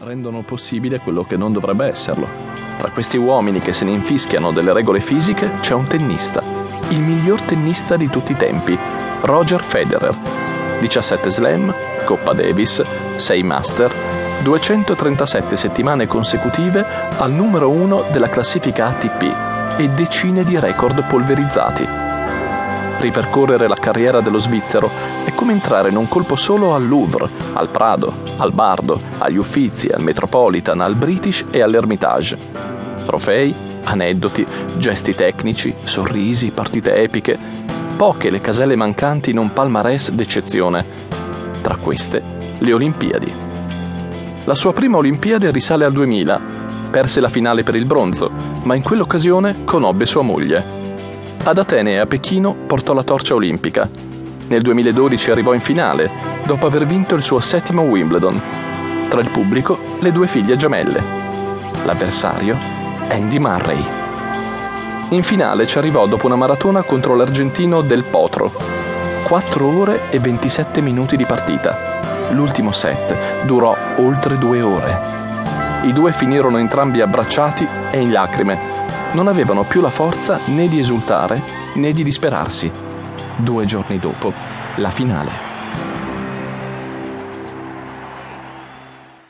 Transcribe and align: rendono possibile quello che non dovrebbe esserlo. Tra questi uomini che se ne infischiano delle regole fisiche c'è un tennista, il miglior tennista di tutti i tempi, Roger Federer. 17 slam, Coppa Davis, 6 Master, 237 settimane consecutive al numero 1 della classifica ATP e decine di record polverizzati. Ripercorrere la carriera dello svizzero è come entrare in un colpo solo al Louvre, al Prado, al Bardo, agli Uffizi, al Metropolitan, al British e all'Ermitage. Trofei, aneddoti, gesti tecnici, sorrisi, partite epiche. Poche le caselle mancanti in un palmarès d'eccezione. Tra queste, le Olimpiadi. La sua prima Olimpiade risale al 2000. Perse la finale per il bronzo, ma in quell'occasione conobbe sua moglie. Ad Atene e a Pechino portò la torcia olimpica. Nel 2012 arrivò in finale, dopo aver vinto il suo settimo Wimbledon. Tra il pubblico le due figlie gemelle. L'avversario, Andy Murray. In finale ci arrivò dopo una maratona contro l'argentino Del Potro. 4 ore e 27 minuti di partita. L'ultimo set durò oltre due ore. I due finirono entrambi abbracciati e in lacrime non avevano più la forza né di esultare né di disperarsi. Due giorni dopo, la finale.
rendono 0.00 0.42
possibile 0.42 0.98
quello 0.98 1.24
che 1.24 1.38
non 1.38 1.54
dovrebbe 1.54 1.86
esserlo. 1.86 2.28
Tra 2.76 2.90
questi 2.90 3.16
uomini 3.16 3.60
che 3.60 3.72
se 3.72 3.86
ne 3.86 3.92
infischiano 3.92 4.52
delle 4.52 4.74
regole 4.74 5.00
fisiche 5.00 5.52
c'è 5.60 5.72
un 5.72 5.86
tennista, 5.86 6.42
il 6.90 7.00
miglior 7.00 7.40
tennista 7.40 7.96
di 7.96 8.10
tutti 8.10 8.32
i 8.32 8.36
tempi, 8.36 8.78
Roger 9.22 9.62
Federer. 9.62 10.14
17 10.80 11.30
slam, 11.30 11.74
Coppa 12.04 12.34
Davis, 12.34 12.82
6 13.16 13.42
Master, 13.42 13.90
237 14.42 15.56
settimane 15.56 16.06
consecutive 16.06 16.84
al 17.16 17.32
numero 17.32 17.70
1 17.70 18.08
della 18.12 18.28
classifica 18.28 18.88
ATP 18.88 19.78
e 19.78 19.88
decine 19.88 20.44
di 20.44 20.60
record 20.60 21.06
polverizzati. 21.06 22.05
Ripercorrere 22.98 23.68
la 23.68 23.76
carriera 23.76 24.20
dello 24.20 24.38
svizzero 24.38 24.90
è 25.24 25.34
come 25.34 25.52
entrare 25.52 25.90
in 25.90 25.96
un 25.96 26.08
colpo 26.08 26.34
solo 26.34 26.74
al 26.74 26.86
Louvre, 26.86 27.28
al 27.52 27.68
Prado, 27.68 28.12
al 28.38 28.52
Bardo, 28.52 29.00
agli 29.18 29.36
Uffizi, 29.36 29.88
al 29.88 30.02
Metropolitan, 30.02 30.80
al 30.80 30.94
British 30.94 31.44
e 31.50 31.60
all'Ermitage. 31.60 32.38
Trofei, 33.04 33.54
aneddoti, 33.84 34.46
gesti 34.78 35.14
tecnici, 35.14 35.74
sorrisi, 35.84 36.50
partite 36.50 36.96
epiche. 36.96 37.38
Poche 37.96 38.30
le 38.30 38.40
caselle 38.40 38.76
mancanti 38.76 39.30
in 39.30 39.38
un 39.38 39.52
palmarès 39.52 40.10
d'eccezione. 40.10 40.84
Tra 41.60 41.76
queste, 41.76 42.22
le 42.58 42.72
Olimpiadi. 42.72 43.32
La 44.44 44.54
sua 44.54 44.72
prima 44.72 44.96
Olimpiade 44.96 45.50
risale 45.50 45.84
al 45.84 45.92
2000. 45.92 46.40
Perse 46.90 47.20
la 47.20 47.28
finale 47.28 47.62
per 47.62 47.74
il 47.74 47.84
bronzo, 47.84 48.30
ma 48.62 48.74
in 48.74 48.82
quell'occasione 48.82 49.64
conobbe 49.64 50.06
sua 50.06 50.22
moglie. 50.22 50.85
Ad 51.48 51.58
Atene 51.58 51.92
e 51.92 51.98
a 51.98 52.06
Pechino 52.06 52.52
portò 52.66 52.92
la 52.92 53.04
torcia 53.04 53.36
olimpica. 53.36 53.88
Nel 54.48 54.62
2012 54.62 55.30
arrivò 55.30 55.54
in 55.54 55.60
finale, 55.60 56.10
dopo 56.44 56.66
aver 56.66 56.86
vinto 56.86 57.14
il 57.14 57.22
suo 57.22 57.38
settimo 57.38 57.82
Wimbledon. 57.82 58.42
Tra 59.08 59.20
il 59.20 59.30
pubblico 59.30 59.78
le 60.00 60.10
due 60.10 60.26
figlie 60.26 60.56
gemelle. 60.56 61.00
L'avversario, 61.84 62.58
Andy 63.08 63.38
Murray. 63.38 63.78
In 65.10 65.22
finale 65.22 65.68
ci 65.68 65.78
arrivò 65.78 66.08
dopo 66.08 66.26
una 66.26 66.34
maratona 66.34 66.82
contro 66.82 67.14
l'argentino 67.14 67.80
Del 67.80 68.02
Potro. 68.02 68.52
4 69.22 69.66
ore 69.68 70.00
e 70.10 70.18
27 70.18 70.80
minuti 70.80 71.16
di 71.16 71.26
partita. 71.26 72.30
L'ultimo 72.30 72.72
set 72.72 73.44
durò 73.44 73.72
oltre 73.98 74.36
due 74.36 74.62
ore. 74.62 75.00
I 75.84 75.92
due 75.92 76.10
finirono 76.10 76.58
entrambi 76.58 77.00
abbracciati 77.00 77.68
e 77.92 78.00
in 78.00 78.10
lacrime 78.10 78.75
non 79.16 79.28
avevano 79.28 79.64
più 79.64 79.80
la 79.80 79.88
forza 79.88 80.40
né 80.44 80.68
di 80.68 80.78
esultare 80.78 81.42
né 81.76 81.92
di 81.94 82.04
disperarsi. 82.04 82.70
Due 83.34 83.64
giorni 83.64 83.98
dopo, 83.98 84.30
la 84.76 84.90
finale. 84.90 85.55